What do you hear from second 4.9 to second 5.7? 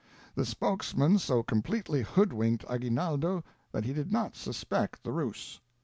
the ruse.